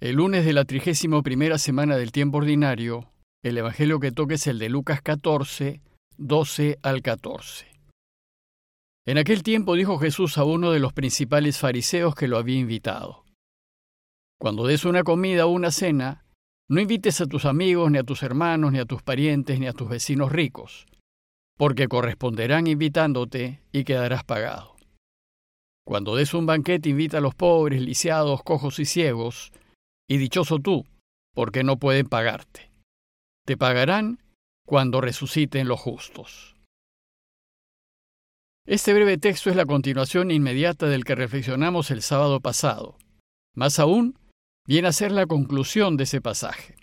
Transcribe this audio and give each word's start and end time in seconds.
El 0.00 0.14
lunes 0.14 0.44
de 0.44 0.52
la 0.52 0.64
trigésimo 0.64 1.24
primera 1.24 1.58
semana 1.58 1.96
del 1.96 2.12
tiempo 2.12 2.38
ordinario, 2.38 3.10
el 3.42 3.58
Evangelio 3.58 3.98
que 3.98 4.12
toca 4.12 4.36
es 4.36 4.46
el 4.46 4.60
de 4.60 4.68
Lucas 4.68 5.02
14, 5.02 5.82
12 6.16 6.78
al 6.82 7.02
14. 7.02 7.66
En 9.06 9.18
aquel 9.18 9.42
tiempo 9.42 9.74
dijo 9.74 9.98
Jesús 9.98 10.38
a 10.38 10.44
uno 10.44 10.70
de 10.70 10.78
los 10.78 10.92
principales 10.92 11.58
fariseos 11.58 12.14
que 12.14 12.28
lo 12.28 12.38
había 12.38 12.60
invitado. 12.60 13.24
Cuando 14.40 14.68
des 14.68 14.84
una 14.84 15.02
comida 15.02 15.46
o 15.46 15.50
una 15.50 15.72
cena, 15.72 16.24
no 16.68 16.80
invites 16.80 17.20
a 17.20 17.26
tus 17.26 17.44
amigos, 17.44 17.90
ni 17.90 17.98
a 17.98 18.04
tus 18.04 18.22
hermanos, 18.22 18.70
ni 18.70 18.78
a 18.78 18.84
tus 18.84 19.02
parientes, 19.02 19.58
ni 19.58 19.66
a 19.66 19.72
tus 19.72 19.88
vecinos 19.88 20.30
ricos, 20.30 20.86
porque 21.56 21.88
corresponderán 21.88 22.68
invitándote 22.68 23.64
y 23.72 23.82
quedarás 23.82 24.22
pagado. 24.22 24.76
Cuando 25.84 26.14
des 26.14 26.34
un 26.34 26.46
banquete, 26.46 26.88
invita 26.88 27.18
a 27.18 27.20
los 27.20 27.34
pobres, 27.34 27.82
lisiados, 27.82 28.44
cojos 28.44 28.78
y 28.78 28.84
ciegos, 28.84 29.50
y 30.08 30.16
dichoso 30.16 30.58
tú, 30.58 30.86
porque 31.34 31.62
no 31.62 31.76
pueden 31.76 32.08
pagarte. 32.08 32.70
Te 33.46 33.56
pagarán 33.56 34.18
cuando 34.66 35.00
resuciten 35.00 35.68
los 35.68 35.80
justos. 35.80 36.56
Este 38.66 38.92
breve 38.92 39.16
texto 39.16 39.48
es 39.48 39.56
la 39.56 39.64
continuación 39.64 40.30
inmediata 40.30 40.86
del 40.86 41.04
que 41.04 41.14
reflexionamos 41.14 41.90
el 41.90 42.02
sábado 42.02 42.40
pasado. 42.40 42.98
Más 43.54 43.78
aún, 43.78 44.18
viene 44.66 44.88
a 44.88 44.92
ser 44.92 45.10
la 45.12 45.26
conclusión 45.26 45.96
de 45.96 46.04
ese 46.04 46.20
pasaje. 46.20 46.76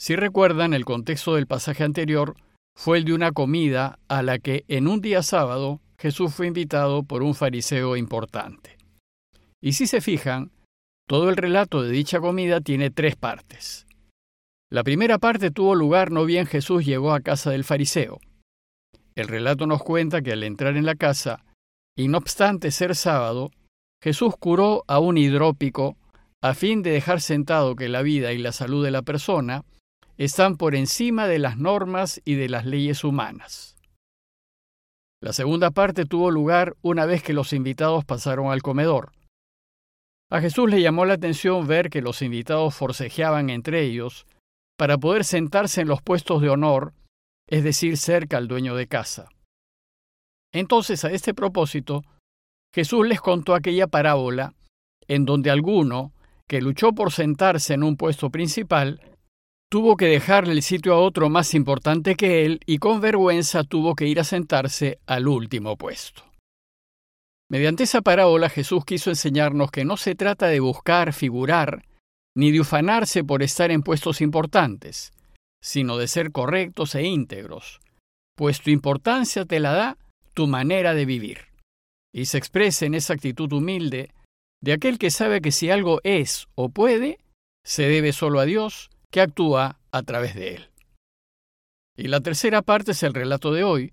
Si 0.00 0.16
recuerdan, 0.16 0.74
el 0.74 0.84
contexto 0.84 1.34
del 1.34 1.46
pasaje 1.46 1.84
anterior 1.84 2.34
fue 2.76 2.98
el 2.98 3.04
de 3.04 3.12
una 3.12 3.32
comida 3.32 3.98
a 4.08 4.22
la 4.22 4.38
que 4.38 4.64
en 4.66 4.88
un 4.88 5.00
día 5.00 5.22
sábado 5.22 5.80
Jesús 5.98 6.34
fue 6.34 6.46
invitado 6.46 7.02
por 7.02 7.22
un 7.22 7.34
fariseo 7.34 7.96
importante. 7.96 8.78
Y 9.60 9.74
si 9.74 9.86
se 9.86 10.00
fijan, 10.00 10.50
todo 11.10 11.28
el 11.28 11.36
relato 11.36 11.82
de 11.82 11.90
dicha 11.90 12.20
comida 12.20 12.60
tiene 12.60 12.92
tres 12.92 13.16
partes. 13.16 13.84
La 14.70 14.84
primera 14.84 15.18
parte 15.18 15.50
tuvo 15.50 15.74
lugar 15.74 16.12
no 16.12 16.24
bien 16.24 16.46
Jesús 16.46 16.86
llegó 16.86 17.12
a 17.12 17.18
casa 17.18 17.50
del 17.50 17.64
fariseo. 17.64 18.20
El 19.16 19.26
relato 19.26 19.66
nos 19.66 19.82
cuenta 19.82 20.22
que 20.22 20.30
al 20.30 20.44
entrar 20.44 20.76
en 20.76 20.86
la 20.86 20.94
casa, 20.94 21.44
y 21.96 22.06
no 22.06 22.18
obstante 22.18 22.70
ser 22.70 22.94
sábado, 22.94 23.50
Jesús 24.00 24.34
curó 24.38 24.84
a 24.86 25.00
un 25.00 25.18
hidrópico 25.18 25.96
a 26.40 26.54
fin 26.54 26.80
de 26.80 26.92
dejar 26.92 27.20
sentado 27.20 27.74
que 27.74 27.88
la 27.88 28.02
vida 28.02 28.32
y 28.32 28.38
la 28.38 28.52
salud 28.52 28.84
de 28.84 28.92
la 28.92 29.02
persona 29.02 29.64
están 30.16 30.56
por 30.56 30.76
encima 30.76 31.26
de 31.26 31.40
las 31.40 31.58
normas 31.58 32.22
y 32.24 32.36
de 32.36 32.48
las 32.48 32.66
leyes 32.66 33.02
humanas. 33.02 33.74
La 35.20 35.32
segunda 35.32 35.72
parte 35.72 36.04
tuvo 36.04 36.30
lugar 36.30 36.76
una 36.82 37.04
vez 37.04 37.24
que 37.24 37.32
los 37.32 37.52
invitados 37.52 38.04
pasaron 38.04 38.52
al 38.52 38.62
comedor. 38.62 39.10
A 40.30 40.40
Jesús 40.40 40.70
le 40.70 40.80
llamó 40.80 41.04
la 41.06 41.14
atención 41.14 41.66
ver 41.66 41.90
que 41.90 42.02
los 42.02 42.22
invitados 42.22 42.74
forcejeaban 42.74 43.50
entre 43.50 43.82
ellos 43.82 44.26
para 44.78 44.96
poder 44.96 45.24
sentarse 45.24 45.80
en 45.80 45.88
los 45.88 46.02
puestos 46.02 46.40
de 46.40 46.48
honor, 46.48 46.94
es 47.48 47.64
decir, 47.64 47.96
cerca 47.96 48.36
al 48.36 48.46
dueño 48.46 48.76
de 48.76 48.86
casa. 48.86 49.28
Entonces, 50.52 51.04
a 51.04 51.10
este 51.10 51.34
propósito, 51.34 52.02
Jesús 52.72 53.06
les 53.06 53.20
contó 53.20 53.54
aquella 53.54 53.88
parábola 53.88 54.54
en 55.08 55.24
donde 55.24 55.50
alguno, 55.50 56.12
que 56.48 56.60
luchó 56.60 56.92
por 56.92 57.10
sentarse 57.10 57.74
en 57.74 57.82
un 57.82 57.96
puesto 57.96 58.30
principal, 58.30 59.00
tuvo 59.68 59.96
que 59.96 60.06
dejarle 60.06 60.52
el 60.52 60.62
sitio 60.62 60.94
a 60.94 61.00
otro 61.00 61.28
más 61.28 61.54
importante 61.54 62.14
que 62.14 62.44
él 62.44 62.60
y 62.66 62.78
con 62.78 63.00
vergüenza 63.00 63.64
tuvo 63.64 63.96
que 63.96 64.06
ir 64.06 64.20
a 64.20 64.24
sentarse 64.24 65.00
al 65.06 65.26
último 65.26 65.76
puesto. 65.76 66.29
Mediante 67.50 67.82
esa 67.82 68.00
parábola 68.00 68.48
Jesús 68.48 68.84
quiso 68.84 69.10
enseñarnos 69.10 69.72
que 69.72 69.84
no 69.84 69.96
se 69.96 70.14
trata 70.14 70.46
de 70.46 70.60
buscar, 70.60 71.12
figurar, 71.12 71.84
ni 72.36 72.52
de 72.52 72.60
ufanarse 72.60 73.24
por 73.24 73.42
estar 73.42 73.72
en 73.72 73.82
puestos 73.82 74.20
importantes, 74.20 75.12
sino 75.60 75.96
de 75.96 76.06
ser 76.06 76.30
correctos 76.30 76.94
e 76.94 77.02
íntegros, 77.02 77.80
pues 78.36 78.60
tu 78.60 78.70
importancia 78.70 79.44
te 79.44 79.58
la 79.58 79.72
da 79.72 79.98
tu 80.32 80.46
manera 80.46 80.94
de 80.94 81.04
vivir. 81.04 81.48
Y 82.14 82.26
se 82.26 82.38
expresa 82.38 82.86
en 82.86 82.94
esa 82.94 83.14
actitud 83.14 83.52
humilde 83.52 84.12
de 84.62 84.72
aquel 84.72 84.98
que 84.98 85.10
sabe 85.10 85.40
que 85.40 85.50
si 85.50 85.70
algo 85.70 86.00
es 86.04 86.46
o 86.54 86.68
puede, 86.68 87.18
se 87.64 87.82
debe 87.82 88.12
solo 88.12 88.38
a 88.38 88.44
Dios, 88.44 88.90
que 89.10 89.20
actúa 89.20 89.80
a 89.90 90.02
través 90.04 90.36
de 90.36 90.54
él. 90.54 90.70
Y 91.96 92.06
la 92.06 92.20
tercera 92.20 92.62
parte 92.62 92.92
es 92.92 93.02
el 93.02 93.12
relato 93.12 93.52
de 93.52 93.64
hoy, 93.64 93.92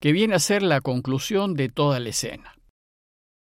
que 0.00 0.10
viene 0.10 0.34
a 0.34 0.40
ser 0.40 0.62
la 0.62 0.80
conclusión 0.80 1.54
de 1.54 1.68
toda 1.68 2.00
la 2.00 2.08
escena. 2.08 2.55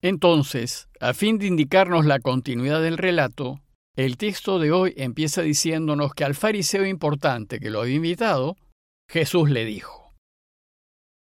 Entonces, 0.04 0.90
a 1.00 1.14
fin 1.14 1.40
de 1.40 1.48
indicarnos 1.48 2.06
la 2.06 2.20
continuidad 2.20 2.82
del 2.82 2.98
relato, 2.98 3.62
el 3.96 4.18
texto 4.18 4.60
de 4.60 4.74
hoy 4.74 4.94
empieza 4.98 5.42
diciéndonos 5.42 6.14
que 6.14 6.26
al 6.26 6.36
fariseo 6.36 6.86
importante 6.86 7.58
que 7.62 7.70
lo 7.70 7.80
había 7.80 7.96
invitado, 7.96 8.58
Jesús 9.10 9.50
le 9.50 9.64
dijo. 9.64 10.14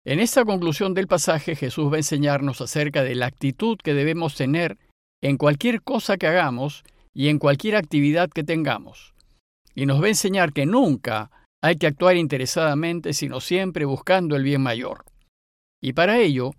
En 0.06 0.22
esta 0.22 0.46
conclusión 0.46 0.94
del 0.94 1.08
pasaje 1.08 1.58
Jesús 1.58 1.92
va 1.92 1.96
a 1.96 2.00
enseñarnos 2.00 2.62
acerca 2.62 3.04
de 3.04 3.16
la 3.16 3.26
actitud 3.26 3.78
que 3.84 3.94
debemos 3.94 4.36
tener 4.36 4.78
en 5.22 5.36
cualquier 5.36 5.82
cosa 5.82 6.16
que 6.16 6.28
hagamos 6.28 6.84
y 7.14 7.28
en 7.28 7.38
cualquier 7.38 7.76
actividad 7.76 8.30
que 8.30 8.46
tengamos. 8.46 9.14
Y 9.76 9.88
nos 9.88 10.02
va 10.02 10.06
a 10.06 10.10
enseñar 10.10 10.54
que 10.54 10.66
nunca 10.66 11.32
hay 11.62 11.76
que 11.76 11.88
actuar 11.88 12.16
interesadamente, 12.16 13.12
sino 13.12 13.42
siempre 13.42 13.84
buscando 13.84 14.38
el 14.38 14.44
bien 14.44 14.62
mayor. 14.62 15.04
Y 15.82 15.92
para 15.92 16.18
ello, 16.20 16.54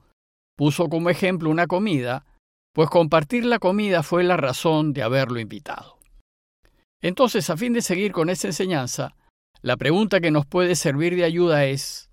puso 0.60 0.90
como 0.90 1.08
ejemplo 1.08 1.48
una 1.48 1.66
comida, 1.66 2.26
pues 2.74 2.90
compartir 2.90 3.46
la 3.46 3.58
comida 3.58 4.02
fue 4.02 4.24
la 4.24 4.36
razón 4.36 4.92
de 4.92 5.02
haberlo 5.02 5.40
invitado. 5.40 5.98
Entonces, 7.00 7.48
a 7.48 7.56
fin 7.56 7.72
de 7.72 7.80
seguir 7.80 8.12
con 8.12 8.28
esta 8.28 8.48
enseñanza, 8.48 9.16
la 9.62 9.78
pregunta 9.78 10.20
que 10.20 10.30
nos 10.30 10.44
puede 10.44 10.74
servir 10.74 11.16
de 11.16 11.24
ayuda 11.24 11.64
es, 11.64 12.10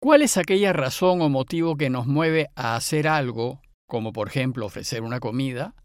¿cuál 0.00 0.22
es 0.22 0.38
aquella 0.38 0.72
razón 0.72 1.22
o 1.22 1.28
motivo 1.28 1.76
que 1.76 1.88
nos 1.88 2.08
mueve 2.08 2.48
a 2.56 2.74
hacer 2.74 3.06
algo, 3.06 3.60
como 3.86 4.12
por 4.12 4.26
ejemplo 4.26 4.66
ofrecer 4.66 5.02
una 5.02 5.20
comida? 5.20 5.76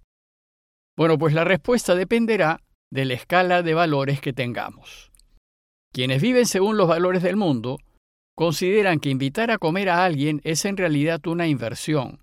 Bueno, 0.98 1.20
pues 1.20 1.36
la 1.36 1.44
respuesta 1.44 1.94
dependerá 1.94 2.64
de 2.92 3.06
la 3.06 3.14
escala 3.14 3.62
de 3.62 3.76
valores 3.76 4.20
que 4.20 4.34
tengamos. 4.34 5.12
Quienes 5.94 6.24
viven 6.24 6.48
según 6.48 6.76
los 6.76 6.88
valores 6.88 7.22
del 7.22 7.36
mundo 7.36 7.78
consideran 8.38 9.00
que 9.00 9.10
invitar 9.10 9.50
a 9.50 9.58
comer 9.58 9.90
a 9.90 10.06
alguien 10.06 10.42
es 10.44 10.64
en 10.66 10.78
realidad 10.78 11.26
una 11.26 11.48
inversión, 11.48 12.20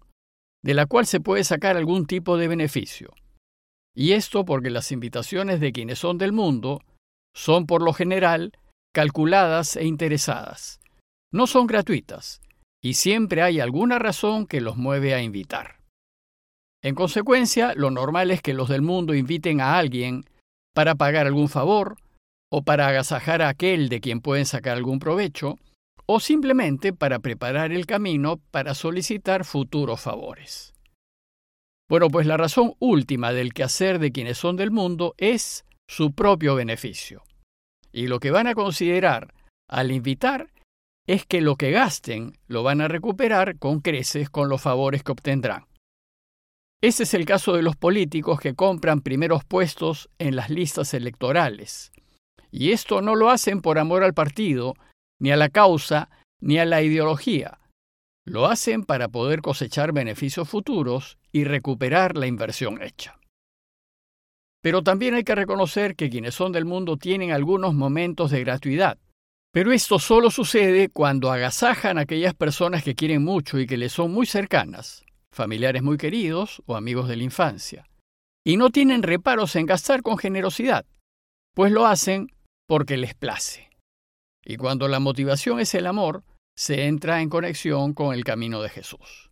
de 0.62 0.74
la 0.74 0.86
cual 0.86 1.06
se 1.06 1.18
puede 1.18 1.42
sacar 1.42 1.76
algún 1.76 2.06
tipo 2.06 2.38
de 2.38 2.46
beneficio. 2.46 3.12
Y 3.96 4.12
esto 4.12 4.44
porque 4.44 4.70
las 4.70 4.92
invitaciones 4.92 5.58
de 5.58 5.72
quienes 5.72 5.98
son 5.98 6.16
del 6.16 6.32
mundo 6.32 6.80
son 7.34 7.66
por 7.66 7.82
lo 7.82 7.92
general 7.92 8.52
calculadas 8.94 9.74
e 9.74 9.86
interesadas. 9.86 10.80
No 11.32 11.48
son 11.48 11.66
gratuitas, 11.66 12.40
y 12.80 12.94
siempre 12.94 13.42
hay 13.42 13.58
alguna 13.58 13.98
razón 13.98 14.46
que 14.46 14.60
los 14.60 14.76
mueve 14.76 15.14
a 15.14 15.22
invitar. 15.22 15.80
En 16.80 16.94
consecuencia, 16.94 17.72
lo 17.74 17.90
normal 17.90 18.30
es 18.30 18.40
que 18.40 18.54
los 18.54 18.68
del 18.68 18.82
mundo 18.82 19.14
inviten 19.14 19.60
a 19.60 19.78
alguien 19.78 20.26
para 20.74 20.94
pagar 20.94 21.26
algún 21.26 21.48
favor, 21.48 21.96
o 22.52 22.62
para 22.62 22.86
agasajar 22.86 23.42
a 23.42 23.48
aquel 23.48 23.88
de 23.88 24.00
quien 24.00 24.20
pueden 24.20 24.46
sacar 24.46 24.76
algún 24.76 25.00
provecho, 25.00 25.58
o 26.06 26.20
simplemente 26.20 26.92
para 26.92 27.18
preparar 27.18 27.72
el 27.72 27.86
camino 27.86 28.40
para 28.50 28.74
solicitar 28.74 29.44
futuros 29.44 30.00
favores. 30.00 30.74
Bueno, 31.88 32.08
pues 32.08 32.26
la 32.26 32.36
razón 32.36 32.74
última 32.78 33.32
del 33.32 33.52
quehacer 33.52 33.98
de 33.98 34.12
quienes 34.12 34.38
son 34.38 34.56
del 34.56 34.70
mundo 34.70 35.14
es 35.18 35.64
su 35.86 36.12
propio 36.12 36.54
beneficio. 36.54 37.22
Y 37.92 38.06
lo 38.06 38.20
que 38.20 38.30
van 38.30 38.46
a 38.46 38.54
considerar 38.54 39.34
al 39.68 39.92
invitar 39.92 40.50
es 41.06 41.26
que 41.26 41.40
lo 41.40 41.56
que 41.56 41.70
gasten 41.70 42.32
lo 42.46 42.62
van 42.62 42.80
a 42.80 42.88
recuperar 42.88 43.58
con 43.58 43.80
creces 43.80 44.30
con 44.30 44.48
los 44.48 44.62
favores 44.62 45.02
que 45.02 45.12
obtendrán. 45.12 45.66
Ese 46.82 47.04
es 47.04 47.14
el 47.14 47.24
caso 47.24 47.54
de 47.54 47.62
los 47.62 47.76
políticos 47.76 48.40
que 48.40 48.54
compran 48.54 49.00
primeros 49.00 49.44
puestos 49.44 50.10
en 50.18 50.36
las 50.36 50.50
listas 50.50 50.92
electorales. 50.94 51.92
Y 52.50 52.72
esto 52.72 53.00
no 53.00 53.14
lo 53.14 53.30
hacen 53.30 53.60
por 53.60 53.78
amor 53.78 54.02
al 54.02 54.14
partido, 54.14 54.74
ni 55.20 55.30
a 55.30 55.36
la 55.36 55.48
causa, 55.48 56.10
ni 56.40 56.58
a 56.58 56.64
la 56.64 56.82
ideología. 56.82 57.60
Lo 58.26 58.46
hacen 58.46 58.84
para 58.84 59.08
poder 59.08 59.42
cosechar 59.42 59.92
beneficios 59.92 60.48
futuros 60.48 61.18
y 61.30 61.44
recuperar 61.44 62.16
la 62.16 62.26
inversión 62.26 62.82
hecha. 62.82 63.18
Pero 64.62 64.82
también 64.82 65.14
hay 65.14 65.24
que 65.24 65.34
reconocer 65.34 65.94
que 65.94 66.08
quienes 66.08 66.34
son 66.34 66.52
del 66.52 66.64
mundo 66.64 66.96
tienen 66.96 67.32
algunos 67.32 67.74
momentos 67.74 68.30
de 68.30 68.40
gratuidad. 68.40 68.98
Pero 69.52 69.72
esto 69.72 69.98
solo 69.98 70.30
sucede 70.30 70.88
cuando 70.88 71.30
agasajan 71.30 71.98
a 71.98 72.02
aquellas 72.02 72.34
personas 72.34 72.82
que 72.82 72.94
quieren 72.94 73.22
mucho 73.22 73.58
y 73.58 73.66
que 73.66 73.76
les 73.76 73.92
son 73.92 74.10
muy 74.10 74.26
cercanas, 74.26 75.04
familiares 75.32 75.82
muy 75.82 75.98
queridos 75.98 76.62
o 76.66 76.76
amigos 76.76 77.08
de 77.08 77.16
la 77.16 77.24
infancia. 77.24 77.86
Y 78.42 78.56
no 78.56 78.70
tienen 78.70 79.02
reparos 79.02 79.54
en 79.54 79.66
gastar 79.66 80.02
con 80.02 80.16
generosidad, 80.16 80.86
pues 81.54 81.70
lo 81.70 81.86
hacen 81.86 82.28
porque 82.66 82.96
les 82.96 83.14
place. 83.14 83.70
Y 84.44 84.56
cuando 84.56 84.88
la 84.88 85.00
motivación 85.00 85.60
es 85.60 85.74
el 85.74 85.86
amor, 85.86 86.22
se 86.56 86.86
entra 86.86 87.20
en 87.20 87.28
conexión 87.28 87.94
con 87.94 88.14
el 88.14 88.24
camino 88.24 88.62
de 88.62 88.68
Jesús. 88.68 89.30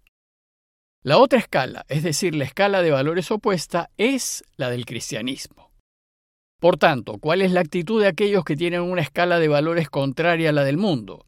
La 1.04 1.18
otra 1.18 1.38
escala, 1.38 1.84
es 1.88 2.02
decir, 2.02 2.34
la 2.34 2.44
escala 2.44 2.80
de 2.80 2.92
valores 2.92 3.30
opuesta, 3.30 3.90
es 3.96 4.44
la 4.56 4.70
del 4.70 4.86
cristianismo. 4.86 5.72
Por 6.60 6.76
tanto, 6.76 7.18
¿cuál 7.18 7.42
es 7.42 7.50
la 7.50 7.60
actitud 7.60 8.00
de 8.00 8.06
aquellos 8.06 8.44
que 8.44 8.56
tienen 8.56 8.82
una 8.82 9.02
escala 9.02 9.40
de 9.40 9.48
valores 9.48 9.90
contraria 9.90 10.50
a 10.50 10.52
la 10.52 10.62
del 10.62 10.76
mundo? 10.76 11.24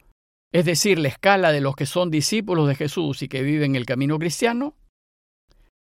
Es 0.52 0.64
decir, 0.64 1.00
la 1.00 1.08
escala 1.08 1.50
de 1.50 1.60
los 1.60 1.74
que 1.74 1.86
son 1.86 2.10
discípulos 2.10 2.68
de 2.68 2.76
Jesús 2.76 3.22
y 3.22 3.28
que 3.28 3.42
viven 3.42 3.74
el 3.74 3.84
camino 3.84 4.16
cristiano. 4.20 4.76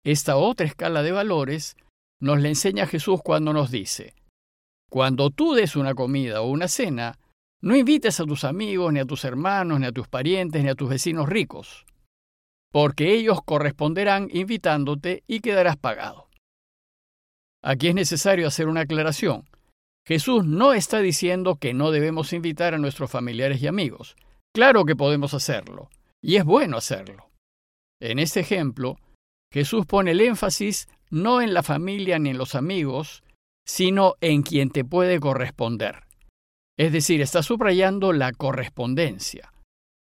Esta 0.05 0.37
otra 0.37 0.67
escala 0.67 1.03
de 1.03 1.13
valores 1.13 1.77
nos 2.21 2.43
la 2.43 2.49
enseña 2.49 2.87
Jesús 2.87 3.21
cuando 3.25 3.55
nos 3.55 3.71
dice, 3.71 4.15
cuando 4.91 5.31
tú 5.31 5.55
des 5.55 5.77
una 5.77 5.95
comida 5.95 6.43
o 6.43 6.51
una 6.51 6.69
cena, 6.69 7.19
no 7.63 7.77
invites 7.77 8.21
a 8.21 8.25
tus 8.25 8.45
amigos, 8.45 8.93
ni 8.93 9.01
a 9.01 9.05
tus 9.05 9.25
hermanos, 9.25 9.81
ni 9.81 9.87
a 9.87 9.93
tus 9.93 10.09
parientes, 10.09 10.63
ni 10.63 10.69
a 10.71 10.75
tus 10.75 10.89
vecinos 10.89 11.29
ricos, 11.29 11.85
porque 12.73 13.15
ellos 13.15 13.41
corresponderán 13.45 14.29
invitándote 14.33 15.23
y 15.27 15.41
quedarás 15.41 15.77
pagado. 15.77 16.29
Aquí 17.63 17.89
es 17.89 17.95
necesario 17.95 18.47
hacer 18.47 18.69
una 18.69 18.83
aclaración. 18.83 19.49
Jesús 20.07 20.47
no 20.47 20.73
está 20.73 21.01
diciendo 21.01 21.57
que 21.57 21.75
no 21.75 21.91
debemos 21.91 22.33
invitar 22.33 22.75
a 22.75 22.79
nuestros 22.79 23.11
familiares 23.11 23.63
y 23.63 23.67
amigos. 23.67 24.17
Claro 24.55 24.85
que 24.85 24.97
podemos 24.97 25.35
hacerlo, 25.35 25.91
y 26.23 26.37
es 26.37 26.45
bueno 26.45 26.79
hacerlo. 26.79 27.31
En 28.01 28.19
este 28.19 28.41
ejemplo, 28.41 28.97
Jesús 29.53 29.85
pone 29.85 30.13
el 30.13 30.21
énfasis 30.21 30.89
no 31.11 31.43
en 31.43 31.53
la 31.53 31.63
familia 31.63 32.19
ni 32.19 32.31
en 32.31 32.39
los 32.39 32.55
amigos, 32.55 33.23
sino 33.67 34.15
en 34.21 34.43
quien 34.43 34.71
te 34.71 34.85
puede 34.85 35.21
corresponder. 35.21 36.05
Es 36.81 36.93
decir, 36.93 37.21
está 37.21 37.43
subrayando 37.43 38.15
la 38.15 38.33
correspondencia. 38.33 39.53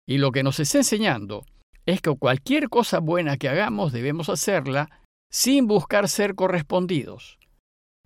Y 0.06 0.18
lo 0.18 0.30
que 0.30 0.44
nos 0.44 0.60
está 0.60 0.78
enseñando 0.78 1.44
es 1.84 2.00
que 2.00 2.14
cualquier 2.14 2.68
cosa 2.68 3.00
buena 3.00 3.36
que 3.36 3.48
hagamos 3.48 3.92
debemos 3.92 4.28
hacerla 4.28 4.88
sin 5.32 5.66
buscar 5.66 6.08
ser 6.08 6.36
correspondidos 6.36 7.40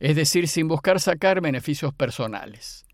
es 0.04 0.16
decir, 0.16 0.48
sin 0.48 0.68
buscar 0.68 1.00
sacar 1.00 1.40
beneficios 1.40 1.94
personales. 1.94 2.86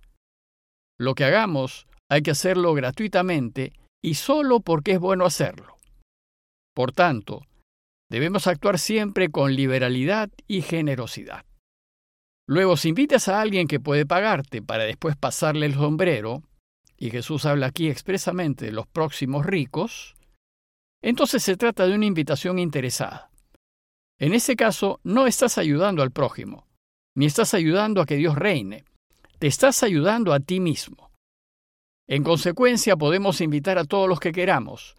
Lo 0.99 1.14
que 1.14 1.25
hagamos 1.25 1.87
hay 2.08 2.22
que 2.22 2.31
hacerlo 2.31 2.75
gratuitamente 2.75 3.72
y 4.02 4.14
solo 4.14 4.61
porque 4.61 4.93
es 4.93 5.00
bueno 5.00 5.25
hacerlo. 5.25 5.76
Por 6.75 6.93
tanto, 6.93 7.43
debemos 8.11 8.46
actuar 8.46 8.78
siempre 8.78 9.31
con 9.31 9.55
liberalidad 9.55 10.31
y 10.46 10.62
generosidad. 10.62 11.44
Luego, 12.50 12.76
si 12.76 12.88
invitas 12.88 13.29
a 13.29 13.41
alguien 13.41 13.69
que 13.69 13.79
puede 13.79 14.06
pagarte 14.06 14.61
para 14.61 14.82
después 14.82 15.14
pasarle 15.14 15.67
el 15.67 15.75
sombrero, 15.75 16.43
y 16.99 17.11
Jesús 17.11 17.47
habla 17.47 17.67
aquí 17.67 17.88
expresamente 17.88 18.64
de 18.64 18.73
los 18.73 18.88
próximos 18.88 19.47
ricos, 19.47 20.17
entonces 21.00 21.44
se 21.44 21.56
trata 21.56 21.87
de 21.87 21.94
una 21.94 22.06
invitación 22.06 22.58
interesada. 22.58 23.31
En 24.19 24.35
ese 24.35 24.56
caso, 24.56 24.99
no 25.05 25.29
estás 25.29 25.58
ayudando 25.58 26.02
al 26.02 26.11
prójimo, 26.11 26.67
ni 27.17 27.26
estás 27.26 27.55
ayudando 27.55 28.02
a 28.02 28.05
que 28.05 28.17
Dios 28.17 28.35
reine, 28.35 28.85
te 29.38 29.46
estás 29.46 29.85
ayudando 29.85 30.32
a 30.32 30.41
ti 30.41 30.58
mismo. 30.58 31.12
En 32.08 32.25
consecuencia, 32.25 32.96
podemos 32.96 33.41
invitar 33.41 33.79
a 33.79 33.85
todos 33.85 34.08
los 34.08 34.19
que 34.19 34.32
queramos, 34.32 34.96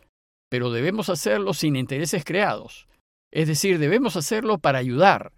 pero 0.50 0.72
debemos 0.72 1.10
hacerlo 1.10 1.54
sin 1.54 1.76
intereses 1.76 2.24
creados, 2.24 2.88
es 3.30 3.50
decir, 3.50 3.78
debemos 3.78 4.16
hacerlo 4.16 4.58
para 4.58 4.80
ayudar, 4.80 5.34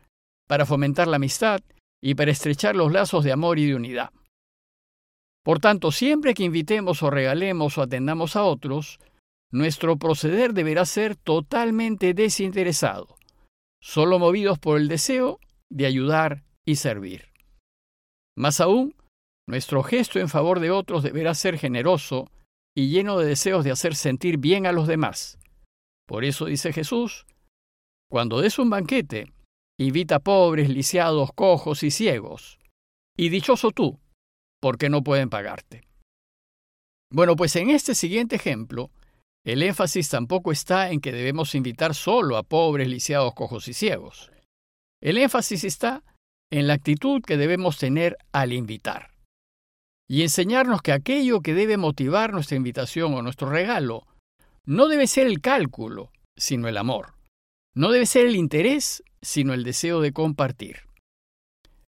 para 0.48 0.68
fomentar 0.68 1.07
la 1.07 1.16
amistad 1.16 1.59
y 2.05 2.15
para 2.15 2.31
estrechar 2.31 2.75
los 2.75 2.91
lazos 2.91 3.23
de 3.23 3.31
amor 3.31 3.57
y 3.59 3.65
de 3.65 3.75
unidad. 3.75 4.11
Por 5.41 5.59
tanto, 5.59 5.89
siempre 5.89 6.33
que 6.33 6.44
invitemos 6.44 7.01
o 7.01 7.09
regalemos 7.09 7.77
o 7.77 7.81
atendamos 7.81 8.35
a 8.35 8.44
otros, 8.44 9.00
nuestro 9.53 9.95
proceder 9.97 10.53
deberá 10.53 10.85
ser 10.85 11.15
totalmente 11.15 12.13
desinteresado, 12.13 13.15
solo 13.81 14.19
movidos 14.19 14.59
por 14.59 14.79
el 14.79 14.89
deseo 14.89 15.39
de 15.69 15.85
ayudar 15.85 16.44
y 16.65 16.75
servir. 16.75 17.31
Más 18.35 18.59
aún, 18.59 18.95
nuestro 19.47 19.81
gesto 19.81 20.19
en 20.19 20.27
favor 20.27 20.59
de 20.59 20.71
otros 20.71 21.03
deberá 21.03 21.33
ser 21.33 21.57
generoso 21.57 22.29
y 22.75 22.89
lleno 22.89 23.17
de 23.17 23.27
deseos 23.27 23.63
de 23.63 23.71
hacer 23.71 23.95
sentir 23.95 24.38
bien 24.39 24.65
a 24.65 24.73
los 24.73 24.88
demás. 24.88 25.39
Por 26.06 26.25
eso 26.25 26.47
dice 26.47 26.73
Jesús, 26.73 27.25
cuando 28.09 28.41
des 28.41 28.59
un 28.59 28.69
banquete, 28.69 29.31
invita 29.83 30.15
a 30.15 30.19
pobres, 30.19 30.69
lisiados, 30.69 31.31
cojos 31.33 31.83
y 31.83 31.91
ciegos, 31.91 32.59
y 33.18 33.30
dichoso 33.30 33.71
tú, 33.71 34.00
porque 34.62 34.89
no 34.89 35.03
pueden 35.03 35.30
pagarte. 35.30 35.83
Bueno, 37.12 37.35
pues 37.35 37.56
en 37.56 37.69
este 37.69 37.94
siguiente 37.94 38.38
ejemplo, 38.38 38.89
el 39.45 39.62
énfasis 39.62 40.09
tampoco 40.09 40.51
está 40.51 40.89
en 40.89 41.01
que 41.01 41.12
debemos 41.12 41.53
invitar 41.53 41.94
solo 41.94 42.38
a 42.38 42.44
pobres, 42.44 42.88
lisiados, 42.88 43.33
cojos 43.33 43.68
y 43.68 43.74
ciegos. 43.74 44.31
El 45.01 45.18
énfasis 45.18 45.63
está 45.63 46.03
en 46.50 46.68
la 46.68 46.74
actitud 46.74 47.21
que 47.21 47.38
debemos 47.38 47.77
tener 47.77 48.18
al 48.31 48.53
invitar. 48.53 49.12
Y 50.07 50.21
enseñarnos 50.21 50.81
que 50.81 50.91
aquello 50.91 51.41
que 51.41 51.53
debe 51.53 51.77
motivar 51.77 52.31
nuestra 52.31 52.57
invitación 52.57 53.13
o 53.13 53.21
nuestro 53.21 53.50
regalo 53.50 54.07
no 54.65 54.88
debe 54.88 55.07
ser 55.07 55.27
el 55.27 55.41
cálculo, 55.41 56.12
sino 56.38 56.68
el 56.68 56.77
amor. 56.77 57.15
No 57.75 57.91
debe 57.91 58.06
ser 58.06 58.27
el 58.27 58.35
interés, 58.35 59.03
sino 59.23 59.53
el 59.53 59.63
deseo 59.63 60.01
de 60.01 60.13
compartir. 60.13 60.81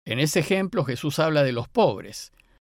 En 0.06 0.20
este 0.20 0.40
ejemplo 0.40 0.86
Jesús 0.86 1.20
habla 1.20 1.44
de 1.44 1.52
los 1.52 1.68
pobres, 1.68 2.32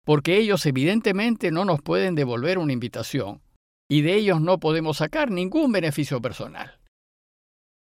porque 0.04 0.38
ellos 0.38 0.64
evidentemente 0.66 1.50
no 1.50 1.64
nos 1.64 1.82
pueden 1.82 2.14
devolver 2.14 2.58
una 2.58 2.72
invitación, 2.72 3.42
y 3.90 4.02
de 4.02 4.14
ellos 4.14 4.40
no 4.40 4.58
podemos 4.58 4.98
sacar 4.98 5.30
ningún 5.30 5.72
beneficio 5.72 6.20
personal. 6.20 6.78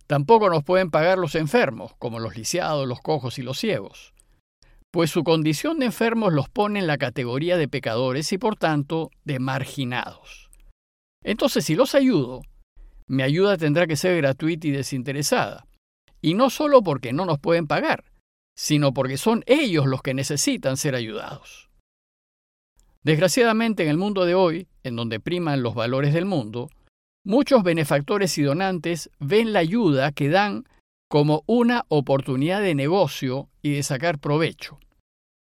Tampoco 0.07 0.51
nos 0.51 0.65
pueden 0.65 0.91
pagar 0.91 1.19
los 1.19 1.35
enfermos, 1.35 1.93
como 1.99 2.19
los 2.19 2.37
lisiados, 2.37 2.89
los 2.89 3.01
cojos 3.01 3.39
y 3.39 3.43
los 3.43 3.59
ciegos, 3.59 4.15
pues 4.91 5.11
su 5.11 5.25
condición 5.25 5.79
de 5.79 5.87
enfermos 5.87 6.33
los 6.33 6.49
pone 6.49 6.79
en 6.79 6.87
la 6.87 6.99
categoría 6.99 7.57
de 7.57 7.69
pecadores 7.69 8.33
y 8.33 8.39
por 8.39 8.57
tanto 8.57 9.11
de 9.25 9.39
marginados. 9.39 10.51
Entonces, 11.25 11.65
si 11.65 11.75
los 11.75 11.95
ayudo, 11.95 12.43
mi 13.09 13.23
ayuda 13.23 13.57
tendrá 13.57 13.87
que 13.87 13.97
ser 13.97 14.17
gratuita 14.17 14.67
y 14.69 14.71
desinteresada, 14.71 15.67
y 16.23 16.33
no 16.35 16.49
solo 16.49 16.83
porque 16.83 17.13
no 17.13 17.27
nos 17.27 17.39
pueden 17.39 17.67
pagar, 17.67 18.05
sino 18.57 18.95
porque 18.95 19.19
son 19.19 19.45
ellos 19.47 19.87
los 19.87 20.01
que 20.01 20.15
necesitan 20.15 20.79
ser 20.79 20.95
ayudados. 20.95 21.69
Desgraciadamente 23.03 23.83
en 23.83 23.91
el 23.91 23.99
mundo 23.99 24.25
de 24.25 24.35
hoy, 24.35 24.69
en 24.85 24.97
donde 24.97 25.21
priman 25.21 25.63
los 25.63 25.75
valores 25.75 26.15
del 26.15 26.25
mundo, 26.25 26.71
Muchos 27.25 27.63
benefactores 27.63 28.37
y 28.39 28.43
donantes 28.43 29.09
ven 29.21 29.53
la 29.53 29.61
ayuda 29.61 30.11
que 30.11 30.29
dan 30.29 30.65
como 31.09 31.45
una 31.47 31.85
oportunidad 31.87 32.61
de 32.61 32.75
negocio 32.75 33.49
y 33.63 33.75
de 33.75 33.85
sacar 33.85 34.19
provecho. 34.19 34.81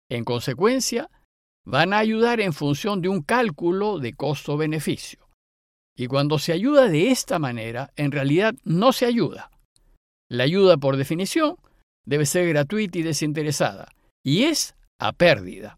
En 0.09 0.25
consecuencia, 0.25 1.11
van 1.65 1.93
a 1.93 1.99
ayudar 1.99 2.41
en 2.41 2.53
función 2.53 3.03
de 3.03 3.09
un 3.09 3.23
cálculo 3.23 4.01
de 4.01 4.15
costo-beneficio. 4.15 5.29
Y 5.97 6.09
cuando 6.09 6.41
se 6.41 6.53
ayuda 6.53 6.89
de 6.89 7.13
esta 7.13 7.39
manera, 7.39 7.93
en 7.95 8.11
realidad 8.11 8.55
no 8.65 8.93
se 8.93 9.07
ayuda. 9.07 9.53
La 10.31 10.45
ayuda, 10.45 10.77
por 10.77 10.97
definición, 10.97 11.57
debe 12.07 12.25
ser 12.25 12.49
gratuita 12.49 12.99
y 12.99 13.03
desinteresada, 13.03 13.93
y 14.25 14.45
es 14.45 14.77
a 14.99 15.13
pérdida. 15.13 15.77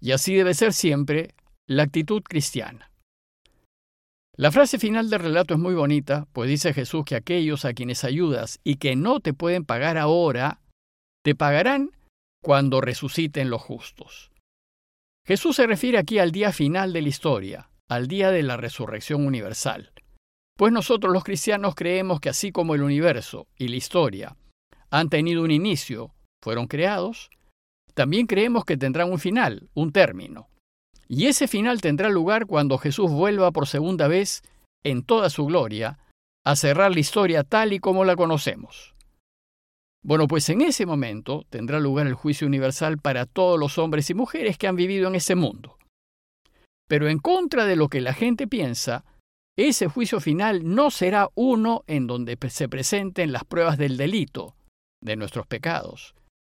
Y 0.00 0.12
así 0.12 0.34
debe 0.34 0.54
ser 0.54 0.72
siempre 0.72 1.34
la 1.68 1.84
actitud 1.84 2.22
cristiana. 2.22 2.90
La 4.36 4.50
frase 4.50 4.78
final 4.78 5.10
del 5.10 5.20
relato 5.20 5.54
es 5.54 5.60
muy 5.60 5.74
bonita, 5.74 6.26
pues 6.32 6.48
dice 6.48 6.72
Jesús 6.72 7.04
que 7.04 7.16
aquellos 7.16 7.64
a 7.64 7.74
quienes 7.74 8.02
ayudas 8.04 8.60
y 8.64 8.76
que 8.76 8.96
no 8.96 9.20
te 9.20 9.34
pueden 9.34 9.64
pagar 9.64 9.98
ahora, 9.98 10.60
te 11.22 11.34
pagarán 11.34 11.90
cuando 12.42 12.80
resuciten 12.80 13.50
los 13.50 13.62
justos. 13.62 14.32
Jesús 15.26 15.56
se 15.56 15.66
refiere 15.66 15.98
aquí 15.98 16.18
al 16.18 16.32
día 16.32 16.52
final 16.52 16.92
de 16.92 17.02
la 17.02 17.08
historia, 17.08 17.70
al 17.88 18.08
día 18.08 18.30
de 18.30 18.42
la 18.42 18.56
resurrección 18.56 19.26
universal. 19.26 19.91
Pues 20.56 20.72
nosotros 20.72 21.12
los 21.12 21.24
cristianos 21.24 21.74
creemos 21.74 22.20
que 22.20 22.28
así 22.28 22.52
como 22.52 22.74
el 22.74 22.82
universo 22.82 23.46
y 23.56 23.68
la 23.68 23.76
historia 23.76 24.36
han 24.90 25.08
tenido 25.08 25.42
un 25.42 25.50
inicio, 25.50 26.14
fueron 26.42 26.66
creados, 26.66 27.30
también 27.94 28.26
creemos 28.26 28.64
que 28.64 28.76
tendrán 28.76 29.10
un 29.10 29.18
final, 29.18 29.68
un 29.74 29.92
término. 29.92 30.48
Y 31.08 31.26
ese 31.26 31.48
final 31.48 31.80
tendrá 31.80 32.08
lugar 32.08 32.46
cuando 32.46 32.78
Jesús 32.78 33.10
vuelva 33.10 33.50
por 33.50 33.66
segunda 33.66 34.08
vez 34.08 34.42
en 34.84 35.02
toda 35.02 35.30
su 35.30 35.46
gloria 35.46 35.98
a 36.44 36.56
cerrar 36.56 36.92
la 36.92 37.00
historia 37.00 37.44
tal 37.44 37.72
y 37.72 37.78
como 37.78 38.04
la 38.04 38.16
conocemos. 38.16 38.94
Bueno, 40.04 40.26
pues 40.26 40.48
en 40.48 40.62
ese 40.62 40.84
momento 40.84 41.44
tendrá 41.48 41.78
lugar 41.78 42.06
el 42.08 42.14
juicio 42.14 42.46
universal 42.46 42.98
para 42.98 43.24
todos 43.24 43.58
los 43.58 43.78
hombres 43.78 44.10
y 44.10 44.14
mujeres 44.14 44.58
que 44.58 44.66
han 44.66 44.74
vivido 44.74 45.06
en 45.08 45.14
ese 45.14 45.36
mundo. 45.36 45.78
Pero 46.88 47.08
en 47.08 47.18
contra 47.18 47.66
de 47.66 47.76
lo 47.76 47.88
que 47.88 48.00
la 48.00 48.12
gente 48.12 48.48
piensa, 48.48 49.04
ese 49.56 49.86
juicio 49.86 50.20
final 50.20 50.62
no 50.64 50.90
será 50.90 51.28
uno 51.34 51.84
en 51.86 52.06
donde 52.06 52.38
se 52.48 52.68
presenten 52.68 53.32
las 53.32 53.44
pruebas 53.44 53.76
del 53.76 53.96
delito, 53.96 54.56
de 55.02 55.16
nuestros 55.16 55.46
pecados, 55.46 56.14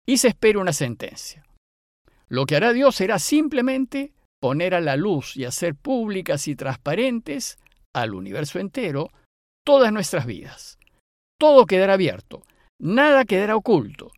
y 0.06 0.18
se 0.18 0.28
espera 0.28 0.58
una 0.58 0.72
sentencia. 0.72 1.44
Lo 2.28 2.46
que 2.46 2.56
hará 2.56 2.72
Dios 2.72 2.96
será 2.96 3.18
simplemente 3.18 4.12
poner 4.40 4.74
a 4.74 4.80
la 4.80 4.96
luz 4.96 5.36
y 5.36 5.44
hacer 5.44 5.74
públicas 5.74 6.48
y 6.48 6.56
transparentes 6.56 7.58
al 7.94 8.14
universo 8.14 8.58
entero 8.58 9.10
todas 9.64 9.92
nuestras 9.92 10.26
vidas. 10.26 10.78
Todo 11.38 11.66
quedará 11.66 11.94
abierto, 11.94 12.42
nada 12.80 13.24
quedará 13.24 13.56
oculto, 13.56 14.10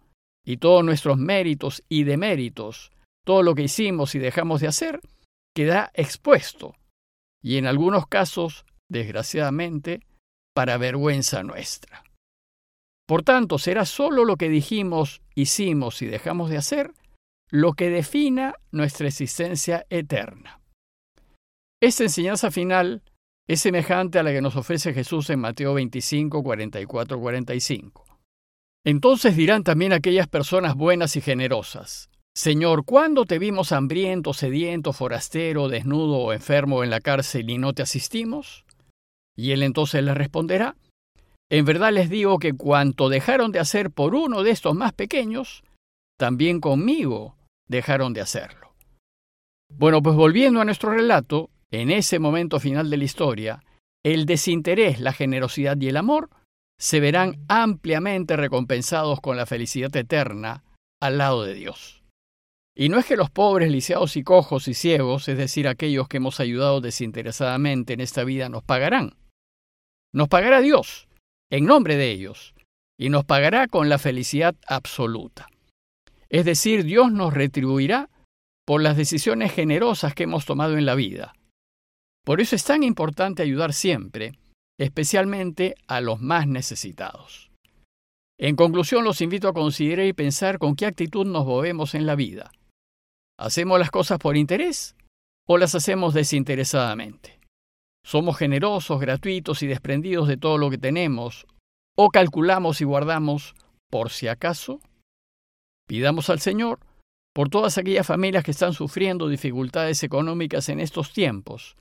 y 0.45 0.57
todos 0.57 0.85
nuestros 0.85 1.19
méritos 1.19 1.83
y 1.89 2.05
deméritos, 2.05 2.93
todo 3.25 3.43
lo 3.43 3.55
que 3.55 3.63
hicimos 3.63 4.15
y 4.15 4.19
dejamos 4.19 4.61
de 4.61 4.69
hacer, 4.69 5.01
queda 5.55 5.91
expuesto, 5.95 6.75
y 7.45 7.59
en 7.59 7.67
algunos 7.67 8.07
casos, 8.07 8.65
desgraciadamente, 8.89 10.01
para 10.55 10.79
vergüenza 10.79 11.43
nuestra. 11.43 12.03
Por 13.07 13.23
tanto, 13.23 13.59
será 13.59 13.85
solo 13.85 14.25
lo 14.25 14.37
que 14.37 14.49
dijimos, 14.49 15.21
hicimos 15.35 16.01
y 16.01 16.07
dejamos 16.07 16.49
de 16.49 16.57
hacer 16.57 16.95
lo 17.51 17.75
que 17.75 17.91
defina 17.91 18.55
nuestra 18.73 19.09
existencia 19.09 19.85
eterna. 19.91 20.63
Esta 21.83 22.05
enseñanza 22.05 22.51
final 22.51 23.03
es 23.47 23.61
semejante 23.61 24.19
a 24.19 24.23
la 24.23 24.33
que 24.33 24.41
nos 24.41 24.57
ofrece 24.57 24.95
Jesús 24.95 25.29
en 25.29 25.41
Mateo 25.41 25.75
25, 25.75 26.43
44, 26.43 27.21
45. 27.21 28.05
Entonces 28.87 29.37
dirán 29.37 29.65
también 29.65 29.93
aquellas 29.93 30.29
personas 30.29 30.77
buenas 30.77 31.15
y 31.17 31.21
generosas, 31.21 32.09
Señor, 32.37 32.85
¿cuándo 32.85 33.27
te 33.27 33.39
vimos 33.39 33.71
hambriento, 33.71 34.35
sediento, 34.35 34.93
forastero, 34.93 35.69
desnudo 35.69 36.19
o 36.19 36.33
enfermo 36.33 36.83
en 36.83 36.91
la 36.91 37.01
cárcel 37.01 37.49
y 37.49 37.59
no 37.59 37.75
te 37.75 37.83
asistimos? 37.83 38.65
Y 39.37 39.53
él 39.53 39.63
entonces 39.63 40.03
les 40.03 40.17
responderá, 40.17 40.77
En 41.51 41.65
verdad 41.65 41.93
les 41.93 42.11
digo 42.11 42.39
que 42.39 42.55
cuanto 42.55 43.09
dejaron 43.09 43.53
de 43.53 43.61
hacer 43.61 43.91
por 43.91 44.15
uno 44.15 44.43
de 44.43 44.51
estos 44.51 44.75
más 44.75 44.93
pequeños, 44.93 45.63
también 46.19 46.61
conmigo 46.61 47.37
dejaron 47.69 48.15
de 48.15 48.23
hacerlo. 48.23 48.75
Bueno, 49.73 50.03
pues 50.03 50.17
volviendo 50.17 50.61
a 50.61 50.65
nuestro 50.65 50.91
relato, 50.91 51.51
en 51.71 51.91
ese 51.91 52.19
momento 52.19 52.59
final 52.59 52.91
de 52.91 52.97
la 52.97 53.05
historia, 53.05 53.63
el 54.05 54.27
desinterés, 54.27 55.01
la 55.01 55.13
generosidad 55.13 55.77
y 55.81 55.89
el 55.89 55.97
amor 55.97 56.31
se 56.81 56.99
verán 56.99 57.45
ampliamente 57.49 58.37
recompensados 58.37 59.21
con 59.21 59.37
la 59.37 59.47
felicidad 59.47 59.95
eterna 59.95 60.65
al 61.01 61.19
lado 61.19 61.45
de 61.45 61.55
Dios. 61.55 62.04
Y 62.77 62.89
no 62.89 62.99
es 62.99 63.07
que 63.07 63.17
los 63.17 63.31
pobres, 63.31 63.71
lisiados 63.71 64.17
y 64.17 64.25
cojos 64.25 64.67
y 64.67 64.75
ciegos, 64.75 65.29
es 65.29 65.39
decir, 65.39 65.69
aquellos 65.69 66.09
que 66.09 66.17
hemos 66.17 66.41
ayudado 66.41 66.81
desinteresadamente 66.81 67.93
en 67.93 68.01
esta 68.01 68.25
vida, 68.25 68.49
nos 68.49 68.65
pagarán. 68.65 69.17
Nos 70.13 70.29
pagará 70.29 70.61
Dios, 70.61 71.09
en 71.51 71.67
nombre 71.67 71.97
de 71.97 72.11
ellos, 72.11 72.55
y 72.99 73.11
nos 73.11 73.25
pagará 73.25 73.69
con 73.69 73.89
la 73.89 73.99
felicidad 73.99 74.57
absoluta. 74.67 75.47
Es 76.29 76.45
decir, 76.45 76.85
Dios 76.85 77.13
nos 77.13 77.33
retribuirá 77.33 78.11
por 78.67 78.83
las 78.83 78.97
decisiones 78.97 79.53
generosas 79.53 80.15
que 80.15 80.25
hemos 80.25 80.45
tomado 80.45 80.77
en 80.77 80.87
la 80.87 80.97
vida. 80.97 81.35
Por 82.25 82.41
eso 82.41 82.57
es 82.57 82.65
tan 82.65 82.83
importante 82.83 83.43
ayudar 83.43 83.73
siempre, 83.73 84.33
especialmente 84.81 85.77
a 85.87 86.01
los 86.01 86.21
más 86.21 86.49
necesitados. 86.49 87.51
En 88.37 88.57
conclusión, 88.57 89.05
los 89.05 89.21
invito 89.21 89.47
a 89.47 89.53
considerar 89.53 90.07
y 90.07 90.13
pensar 90.13 90.59
con 90.59 90.75
qué 90.75 90.87
actitud 90.87 91.25
nos 91.25 91.47
movemos 91.47 91.95
en 91.95 92.07
la 92.07 92.17
vida. 92.17 92.51
¿Hacemos 93.39 93.79
las 93.79 93.91
cosas 93.91 94.19
por 94.19 94.37
interés 94.37 94.97
o 95.47 95.59
las 95.59 95.75
hacemos 95.75 96.15
desinteresadamente? 96.15 97.41
¿Somos 98.05 98.37
generosos, 98.37 99.01
gratuitos 99.01 99.63
y 99.63 99.67
desprendidos 99.67 100.29
de 100.29 100.37
todo 100.37 100.59
lo 100.59 100.71
que 100.71 100.79
tenemos 100.79 101.47
o 101.97 102.11
calculamos 102.11 102.81
y 102.81 102.85
guardamos 102.85 103.55
por 103.91 104.11
si 104.11 104.29
acaso? 104.29 104.81
Pidamos 105.89 106.31
al 106.31 106.41
Señor 106.41 106.81
por 107.35 107.49
todas 107.49 107.79
aquellas 107.79 108.07
familias 108.07 108.45
que 108.45 108.53
están 108.53 108.73
sufriendo 108.73 109.29
dificultades 109.29 110.03
económicas 110.05 110.69
en 110.69 110.79
estos 110.79 111.13
tiempos, 111.13 111.77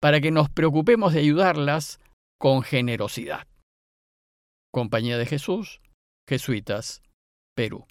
para 0.00 0.20
que 0.20 0.30
nos 0.30 0.50
preocupemos 0.50 1.14
de 1.14 1.20
ayudarlas 1.20 2.00
con 2.38 2.62
generosidad. 2.62 3.46
Compañía 4.72 5.16
de 5.16 5.26
Jesús, 5.26 5.80
Jesuitas, 6.28 7.02
Perú. 7.56 7.86